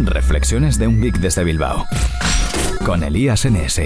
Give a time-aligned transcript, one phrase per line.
[0.00, 1.84] Reflexiones de un geek desde Bilbao.
[2.84, 3.80] Con Elías NS.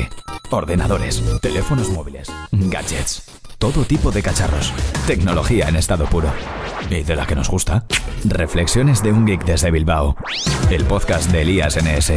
[0.50, 3.22] Ordenadores, teléfonos móviles, gadgets,
[3.58, 4.72] todo tipo de cacharros.
[5.06, 6.30] Tecnología en estado puro.
[6.90, 7.84] ¿Y de la que nos gusta?
[8.24, 10.16] Reflexiones de un geek desde Bilbao.
[10.70, 12.12] El podcast de Elías NS.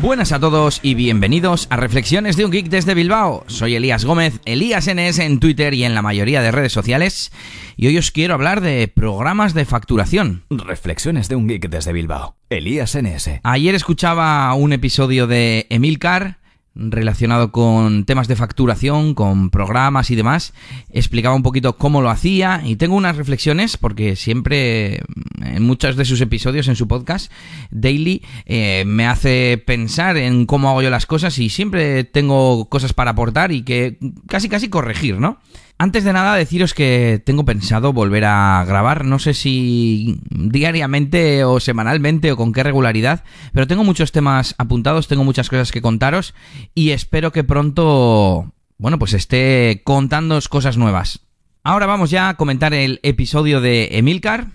[0.00, 3.44] Buenas a todos y bienvenidos a Reflexiones de un Geek desde Bilbao.
[3.48, 7.30] Soy Elías Gómez, Elías NS en Twitter y en la mayoría de redes sociales.
[7.76, 10.44] Y hoy os quiero hablar de programas de facturación.
[10.48, 12.34] Reflexiones de un geek desde Bilbao.
[12.48, 13.40] Elías NS.
[13.42, 16.39] Ayer escuchaba un episodio de Emilcar
[16.74, 20.54] relacionado con temas de facturación, con programas y demás.
[20.90, 25.02] Explicaba un poquito cómo lo hacía y tengo unas reflexiones porque siempre
[25.42, 27.30] en muchos de sus episodios en su podcast
[27.70, 32.92] Daily eh, me hace pensar en cómo hago yo las cosas y siempre tengo cosas
[32.92, 35.38] para aportar y que casi casi corregir, ¿no?
[35.82, 41.58] Antes de nada, deciros que tengo pensado volver a grabar, no sé si diariamente o
[41.58, 46.34] semanalmente o con qué regularidad, pero tengo muchos temas apuntados, tengo muchas cosas que contaros
[46.74, 51.20] y espero que pronto, bueno, pues esté contándoos cosas nuevas.
[51.64, 54.48] Ahora vamos ya a comentar el episodio de Emilcar.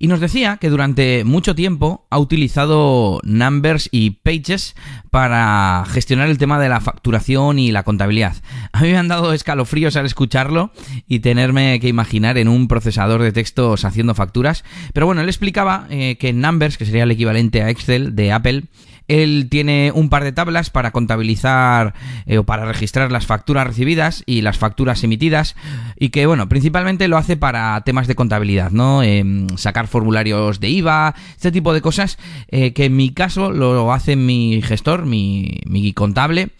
[0.00, 4.76] Y nos decía que durante mucho tiempo ha utilizado Numbers y Pages
[5.10, 8.36] para gestionar el tema de la facturación y la contabilidad.
[8.72, 10.70] A mí me han dado escalofríos al escucharlo
[11.08, 14.64] y tenerme que imaginar en un procesador de textos haciendo facturas.
[14.92, 18.64] Pero bueno, él explicaba eh, que Numbers, que sería el equivalente a Excel de Apple,
[19.08, 21.94] él tiene un par de tablas para contabilizar
[22.26, 25.56] eh, o para registrar las facturas recibidas y las facturas emitidas
[25.98, 29.02] y que, bueno, principalmente lo hace para temas de contabilidad, ¿no?
[29.02, 32.18] Em, sacar formularios de IVA, este tipo de cosas
[32.50, 36.50] eh, que en mi caso lo hace mi gestor, mi, mi contable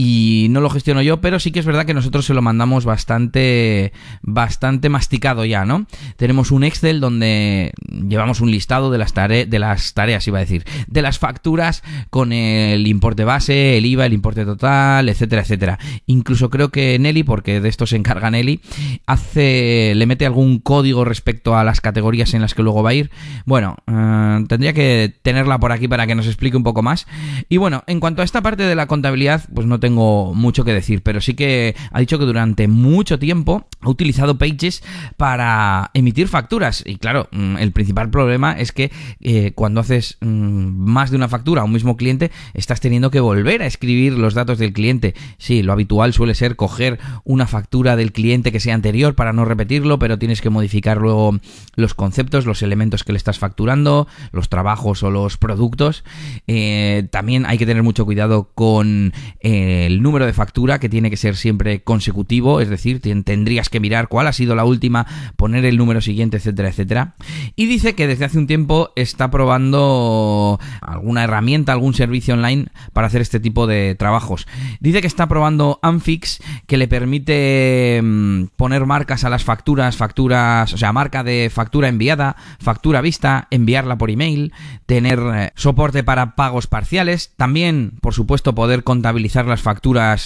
[0.00, 2.84] y no lo gestiono yo, pero sí que es verdad que nosotros se lo mandamos
[2.84, 5.86] bastante bastante masticado ya, ¿no?
[6.16, 7.72] Tenemos un Excel donde
[8.08, 12.32] llevamos un listado de las, de las tareas, iba a decir, de las facturas con
[12.32, 15.80] el importe base, el IVA, el importe total, etcétera, etcétera.
[16.06, 18.60] Incluso creo que Nelly, porque de esto se encarga Nelly,
[19.04, 22.94] hace le mete algún código respecto a las categorías en las que luego va a
[22.94, 23.10] ir.
[23.46, 27.08] Bueno, eh, tendría que tenerla por aquí para que nos explique un poco más.
[27.48, 30.64] Y bueno, en cuanto a esta parte de la contabilidad, pues no tengo tengo mucho
[30.64, 34.82] que decir, pero sí que ha dicho que durante mucho tiempo ha utilizado Pages
[35.16, 36.82] para emitir facturas.
[36.84, 38.90] Y claro, mm, el principal problema es que
[39.22, 43.20] eh, cuando haces mm, más de una factura a un mismo cliente, estás teniendo que
[43.20, 45.14] volver a escribir los datos del cliente.
[45.38, 49.46] Sí, lo habitual suele ser coger una factura del cliente que sea anterior para no
[49.46, 51.38] repetirlo, pero tienes que modificar luego
[51.76, 56.04] los conceptos, los elementos que le estás facturando, los trabajos o los productos.
[56.46, 61.10] Eh, también hay que tener mucho cuidado con eh, el número de factura que tiene
[61.10, 65.06] que ser siempre consecutivo, es decir, tendrías que mirar cuál ha sido la última,
[65.36, 67.14] poner el número siguiente, etcétera, etcétera.
[67.56, 73.06] Y dice que desde hace un tiempo está probando alguna herramienta, algún servicio online para
[73.06, 74.46] hacer este tipo de trabajos.
[74.80, 80.72] Dice que está probando Anfix, que le permite mm, poner marcas a las facturas, facturas,
[80.72, 84.52] o sea, marca de factura enviada, factura vista, enviarla por email,
[84.86, 89.67] tener eh, soporte para pagos parciales, también, por supuesto, poder contabilizar las facturas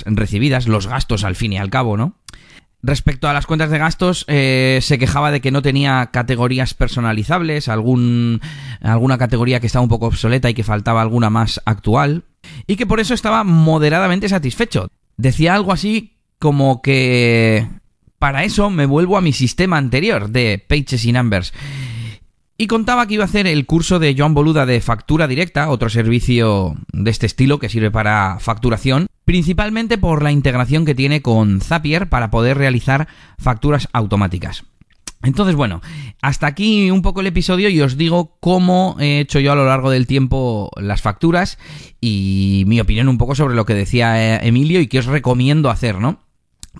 [0.07, 2.17] recibidas, los gastos al fin y al cabo, ¿no?
[2.85, 7.69] Respecto a las cuentas de gastos, eh, se quejaba de que no tenía categorías personalizables,
[7.69, 8.41] algún,
[8.81, 12.25] alguna categoría que estaba un poco obsoleta y que faltaba alguna más actual,
[12.67, 14.89] y que por eso estaba moderadamente satisfecho.
[15.17, 17.69] Decía algo así como que
[18.19, 21.53] para eso me vuelvo a mi sistema anterior de Pages y Numbers.
[22.59, 25.89] Y contaba que iba a hacer el curso de Joan Boluda de factura directa, otro
[25.89, 31.61] servicio de este estilo que sirve para facturación, principalmente por la integración que tiene con
[31.61, 34.65] Zapier para poder realizar facturas automáticas.
[35.23, 35.81] Entonces, bueno,
[36.21, 39.67] hasta aquí un poco el episodio y os digo cómo he hecho yo a lo
[39.67, 41.59] largo del tiempo las facturas
[42.01, 45.71] y mi opinión un poco sobre lo que decía eh, Emilio y qué os recomiendo
[45.71, 46.19] hacer, ¿no?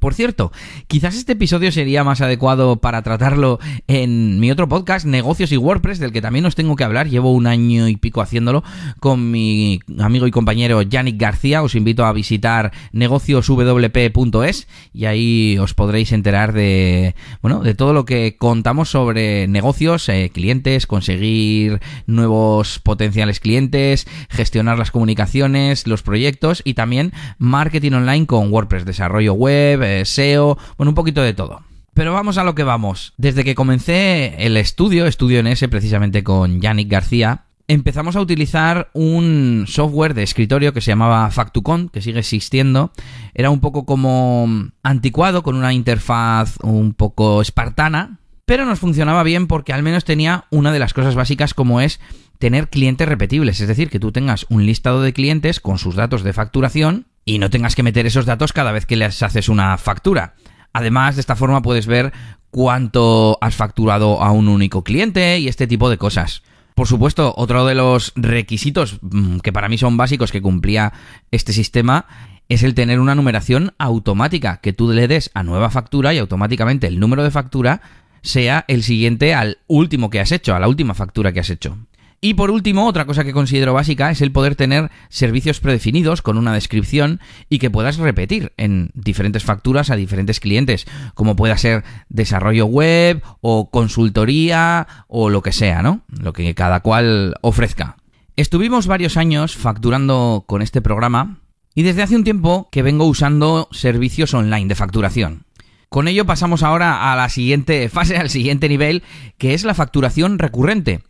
[0.01, 0.53] Por cierto,
[0.89, 5.99] quizás este episodio sería más adecuado para tratarlo en mi otro podcast, Negocios y WordPress,
[5.99, 7.09] del que también os tengo que hablar.
[7.09, 8.65] Llevo un año y pico haciéndolo
[9.01, 11.63] con mi amigo y compañero Yannick García.
[11.63, 18.05] Os invito a visitar negocioswp.es y ahí os podréis enterar de, bueno, de todo lo
[18.05, 26.63] que contamos sobre negocios, eh, clientes, conseguir nuevos potenciales clientes, gestionar las comunicaciones, los proyectos
[26.65, 31.63] y también marketing online con WordPress, desarrollo web, eh, SEO, bueno, un poquito de todo.
[31.95, 33.13] Pero vamos a lo que vamos.
[33.19, 38.91] Desde que comencé el estudio, estudio en ese precisamente con Yannick García, empezamos a utilizar
[38.95, 42.93] un software de escritorio que se llamaba Factucon, que sigue existiendo.
[43.35, 44.49] Era un poco como
[44.83, 50.47] anticuado, con una interfaz un poco espartana, pero nos funcionaba bien porque al menos tenía
[50.51, 52.01] una de las cosas básicas como es
[52.39, 56.25] tener clientes repetibles, es decir, que tú tengas un listado de clientes con sus datos
[56.25, 59.77] de facturación y no tengas que meter esos datos cada vez que les haces una
[59.79, 60.35] factura.
[60.73, 62.13] Además, de esta forma puedes ver
[62.51, 66.43] cuánto has facturado a un único cliente y este tipo de cosas.
[66.75, 70.93] Por supuesto, otro de los requisitos mm, que para mí son básicos que cumplía
[71.31, 72.07] este sistema
[72.49, 76.87] es el tener una numeración automática, que tú le des a nueva factura y automáticamente
[76.87, 77.81] el número de factura
[78.23, 81.79] sea el siguiente al último que has hecho, a la última factura que has hecho.
[82.25, 86.39] Y por último, otra cosa que considero básica es el poder tener servicios predefinidos con
[86.39, 91.83] una descripción y que puedas repetir en diferentes facturas a diferentes clientes, como pueda ser
[92.09, 96.03] desarrollo web o consultoría o lo que sea, ¿no?
[96.07, 97.97] Lo que cada cual ofrezca.
[98.37, 101.41] Estuvimos varios años facturando con este programa
[101.75, 105.43] y desde hace un tiempo que vengo usando servicios online de facturación.
[105.89, 109.03] Con ello pasamos ahora a la siguiente fase, al siguiente nivel,
[109.39, 111.03] que es la facturación recurrente.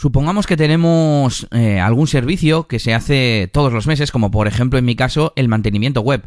[0.00, 4.78] Supongamos que tenemos eh, algún servicio que se hace todos los meses, como por ejemplo
[4.78, 6.24] en mi caso el mantenimiento web.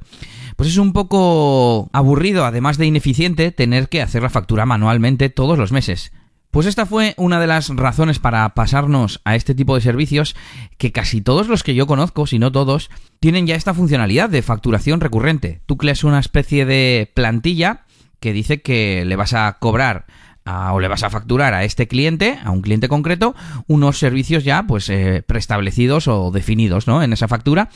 [0.56, 5.58] Pues es un poco aburrido, además de ineficiente, tener que hacer la factura manualmente todos
[5.58, 6.12] los meses.
[6.52, 10.36] Pues esta fue una de las razones para pasarnos a este tipo de servicios
[10.78, 14.44] que casi todos los que yo conozco, si no todos, tienen ya esta funcionalidad de
[14.44, 15.62] facturación recurrente.
[15.66, 17.86] Tú creas una especie de plantilla
[18.20, 20.06] que dice que le vas a cobrar
[20.46, 23.36] o le vas a facturar a este cliente, a un cliente concreto,
[23.68, 27.02] unos servicios ya pues eh, preestablecidos o definidos, ¿no?
[27.02, 27.70] En esa factura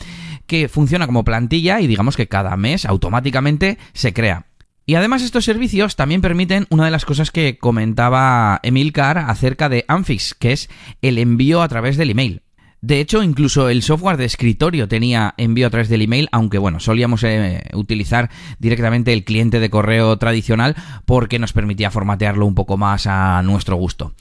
[0.45, 4.47] que funciona como plantilla y digamos que cada mes automáticamente se crea.
[4.85, 9.83] Y además estos servicios también permiten una de las cosas que comentaba Emilcar acerca de
[9.89, 10.69] Amfix, que es
[11.01, 12.41] el envío a través del email.
[12.81, 16.79] De hecho, incluso el software de escritorio tenía envío a través del email, aunque bueno,
[16.79, 18.29] solíamos eh, utilizar
[18.59, 20.75] directamente el cliente de correo tradicional
[21.05, 24.13] porque nos permitía formatearlo un poco más a nuestro gusto.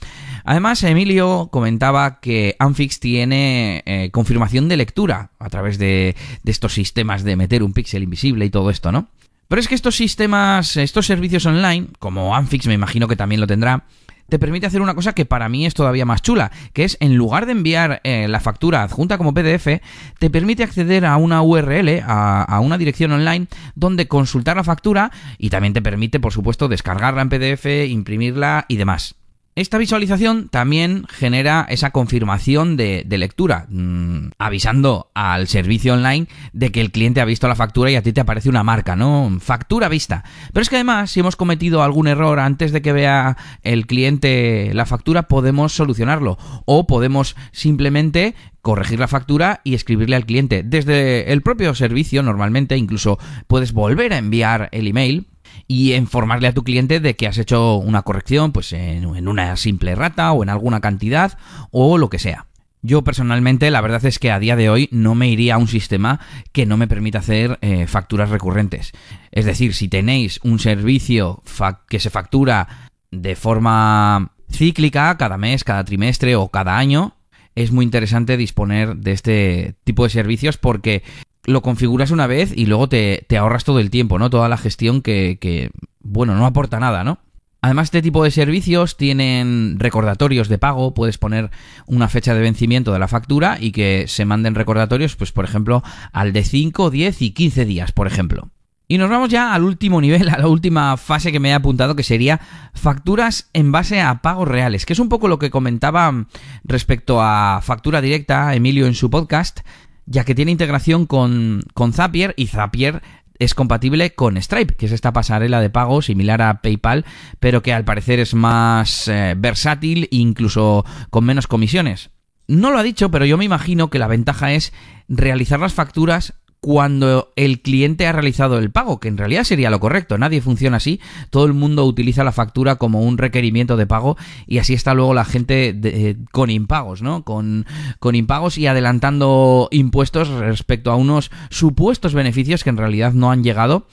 [0.43, 6.73] Además, Emilio comentaba que Anfix tiene eh, confirmación de lectura a través de, de estos
[6.73, 9.07] sistemas de meter un píxel invisible y todo esto, ¿no?
[9.47, 13.47] Pero es que estos sistemas, estos servicios online, como Anfix me imagino que también lo
[13.47, 13.85] tendrá,
[14.29, 17.15] te permite hacer una cosa que para mí es todavía más chula, que es en
[17.15, 19.81] lugar de enviar eh, la factura adjunta como PDF,
[20.19, 25.11] te permite acceder a una URL, a, a, una dirección online, donde consultar la factura
[25.37, 29.16] y también te permite, por supuesto, descargarla en PDF, imprimirla y demás.
[29.57, 36.79] Esta visualización también genera esa confirmación de, lectura, mmm, avisando al servicio online de que
[36.79, 39.35] el cliente ha visto la factura y a ti te aparece una marca, ¿no?
[39.39, 40.23] Factura vista.
[40.53, 44.69] Pero es que además, si hemos cometido algún error antes de que vea el cliente
[44.75, 46.37] la factura, podemos solucionarlo.
[46.65, 50.61] O podemos simplemente corregir la factura y escribirle al cliente.
[50.61, 53.17] Desde el propio servicio, normalmente, incluso
[53.47, 55.25] puedes volver a enviar el email
[55.67, 59.95] y informarle a tu cliente de que has hecho una corrección pues en, una simple
[59.95, 61.37] rata o en alguna cantidad
[61.71, 62.45] o lo que sea.
[62.81, 65.67] Yo personalmente la verdad es que a día de hoy no me iría a un
[65.67, 66.19] sistema
[66.53, 68.91] que no me permita hacer eh, facturas recurrentes.
[69.31, 71.43] Es decir, si tenéis un servicio
[71.89, 77.15] que se factura de forma cíclica, cada mes, cada trimestre o cada año,
[77.55, 81.03] es muy interesante disponer de este tipo de servicios porque
[81.47, 84.29] lo configuras una vez y luego te, ahorras todo el tiempo, ¿no?
[84.29, 85.71] Toda la gestión que, que,
[86.01, 87.19] bueno, no aporta nada, ¿no?
[87.61, 91.49] Además, este tipo de servicios tienen recordatorios de pago, puedes poner
[91.87, 95.83] una fecha de vencimiento de la factura y que se manden recordatorios, pues por ejemplo,
[96.11, 98.51] al de 5, 10 y 15 días, por ejemplo.
[98.89, 101.95] Y nos vamos ya al último nivel, a la última fase que me he apuntado,
[101.95, 102.39] que sería
[102.73, 106.25] facturas en base a pagos reales, que es un poco lo que comentaba
[106.63, 109.61] respecto a factura directa Emilio en su podcast,
[110.07, 113.03] ya que tiene integración con, con Zapier y Zapier
[113.39, 117.05] es compatible con Stripe, que es esta pasarela de pago similar a PayPal,
[117.39, 122.09] pero que al parecer es más eh, versátil e incluso con menos comisiones.
[122.47, 124.73] No lo ha dicho, pero yo me imagino que la ventaja es
[125.07, 126.33] realizar las facturas
[126.67, 130.17] cuando el cliente ha realizado el pago, que en realidad sería lo correcto.
[130.17, 130.99] Nadie funciona así.
[131.29, 135.13] Todo el mundo utiliza la factura como un requerimiento de pago y así está luego
[135.13, 137.23] la gente de, con impagos, ¿no?
[137.23, 137.65] Con,
[137.99, 143.45] con impagos y adelantando impuestos respecto a unos supuestos beneficios que en realidad no han
[143.45, 143.87] llegado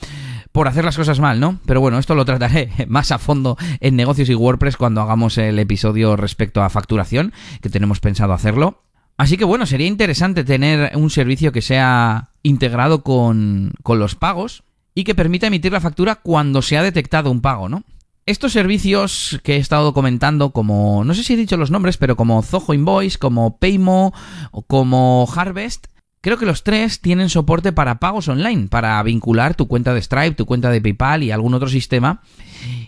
[0.50, 1.60] por hacer las cosas mal, ¿no?
[1.66, 5.60] Pero bueno, esto lo trataré más a fondo en negocios y WordPress cuando hagamos el
[5.60, 8.82] episodio respecto a facturación, que tenemos pensado hacerlo.
[9.16, 14.62] Así que bueno, sería interesante tener un servicio que sea integrado con, con los pagos
[14.94, 17.82] y que permita emitir la factura cuando se ha detectado un pago, ¿no?
[18.26, 22.16] Estos servicios que he estado comentando, como, no sé si he dicho los nombres, pero
[22.16, 24.14] como Zoho Invoice, como Paymo
[24.52, 25.88] o como Harvest,
[26.24, 30.36] Creo que los tres tienen soporte para pagos online, para vincular tu cuenta de Stripe,
[30.36, 32.22] tu cuenta de PayPal y algún otro sistema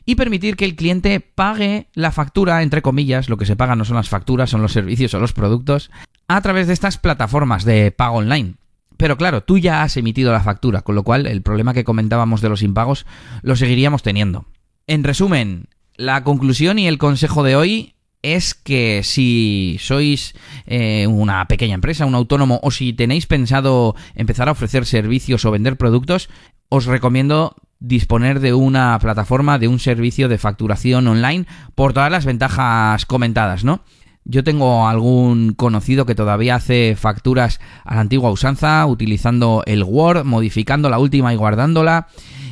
[0.06, 3.84] y permitir que el cliente pague la factura, entre comillas, lo que se paga no
[3.84, 5.90] son las facturas, son los servicios o los productos,
[6.28, 8.54] a través de estas plataformas de pago online.
[8.96, 12.40] Pero claro, tú ya has emitido la factura, con lo cual el problema que comentábamos
[12.40, 13.06] de los impagos
[13.42, 14.46] lo seguiríamos teniendo.
[14.86, 20.34] En resumen, la conclusión y el consejo de hoy es que si sois
[20.66, 25.50] eh, una pequeña empresa, un autónomo o si tenéis pensado empezar a ofrecer servicios o
[25.50, 26.28] vender productos,
[26.68, 32.24] os recomiendo disponer de una plataforma, de un servicio de facturación online por todas las
[32.24, 33.82] ventajas comentadas, ¿no?
[34.28, 40.24] Yo tengo algún conocido que todavía hace facturas a la antigua usanza, utilizando el Word,
[40.24, 42.08] modificando la última y guardándola,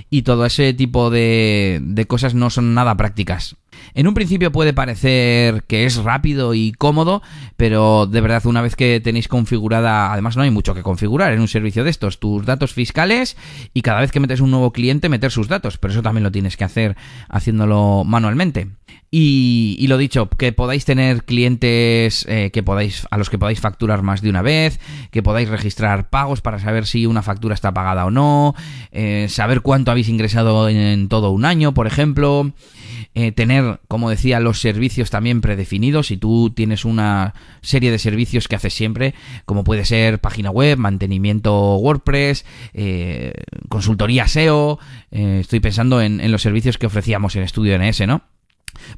[0.08, 3.56] y todo ese tipo de, de cosas no son nada prácticas.
[3.92, 7.22] En un principio puede parecer que es rápido y cómodo,
[7.56, 11.40] pero de verdad una vez que tenéis configurada, además no hay mucho que configurar en
[11.40, 13.36] un servicio de estos, tus datos fiscales
[13.72, 16.32] y cada vez que metes un nuevo cliente meter sus datos, pero eso también lo
[16.32, 16.96] tienes que hacer
[17.28, 18.68] haciéndolo manualmente.
[19.16, 24.02] Y, lo dicho, que podáis tener clientes eh, que podáis, a los que podáis facturar
[24.02, 24.80] más de una vez,
[25.12, 28.56] que podáis registrar pagos para saber si una factura está pagada o no,
[28.90, 32.52] eh, saber cuánto habéis ingresado en todo un año, por ejemplo.
[33.16, 36.08] Eh, tener, como decía, los servicios también predefinidos.
[36.08, 40.78] Si tú tienes una serie de servicios que haces siempre, como puede ser página web,
[40.78, 43.32] mantenimiento WordPress, eh,
[43.68, 44.80] consultoría SEO,
[45.12, 48.22] eh, estoy pensando en, los servicios que ofrecíamos en Estudio NS, ¿no?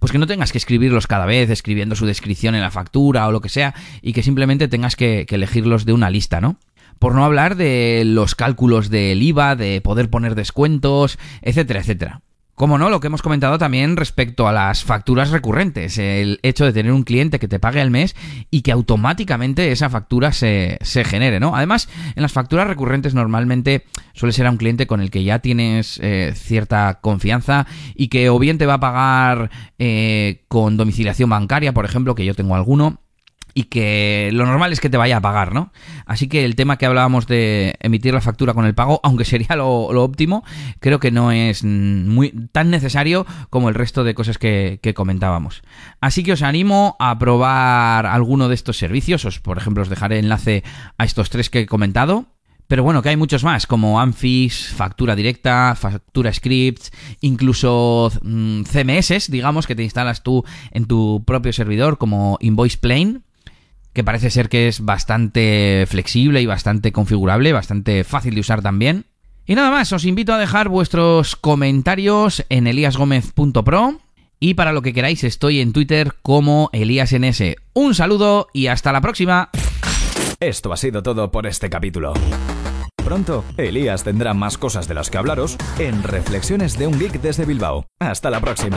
[0.01, 3.33] Pues que no tengas que escribirlos cada vez, escribiendo su descripción en la factura o
[3.33, 6.59] lo que sea, y que simplemente tengas que elegirlos de una lista, ¿no?
[6.99, 12.23] Por no hablar de los cálculos del IVA, de poder poner descuentos, etcétera, etcétera.
[12.57, 16.73] Como no, lo que hemos comentado también respecto a las facturas recurrentes, el hecho de
[16.73, 18.17] tener un cliente que te pague al mes
[18.51, 21.55] y que automáticamente esa factura se, se genere, ¿no?
[21.55, 23.85] Además, en las facturas recurrentes normalmente
[24.15, 28.31] suele ser a un cliente con el que ya tienes eh, cierta confianza y que
[28.31, 32.55] o bien te va a pagar eh, con domiciliación bancaria, por ejemplo, que yo tengo
[32.55, 33.03] alguno,
[33.57, 35.73] y que lo normal es que te vaya a pagar, ¿no?
[36.05, 39.57] Así que el tema que hablábamos de emitir la factura con el pago, aunque sería
[39.57, 40.45] lo, óptimo,
[40.79, 45.63] creo que no es muy tan necesario como el resto de cosas que, comentábamos.
[46.03, 50.19] Así que os animo a probar alguno de estos servicios, os, por ejemplo os dejaré
[50.19, 50.63] enlace
[50.99, 52.27] a estos tres que he comentado.
[52.69, 59.31] Pero bueno, que hay muchos más, como Anfis, factura directa, factura scripts, incluso mm, CMS,
[59.31, 63.21] digamos, que te instalas tú en tu propio servidor, como Invoice Plane,
[63.97, 69.07] que parece ser que es bastante flexible y bastante configurable, bastante fácil de usar también.
[69.47, 73.99] Y nada más, os invito a dejar vuestros comentarios en eliasgomez.pro
[74.39, 77.43] y para lo que queráis estoy en Twitter como eliasns.
[77.73, 79.49] Un saludo y hasta la próxima.
[80.41, 82.13] Esto ha sido todo por este capítulo.
[83.03, 87.47] Pronto, Elías tendrá más cosas de las que hablaros en Reflexiones de un Geek desde
[87.47, 87.87] Bilbao.
[87.99, 88.77] Hasta la próxima.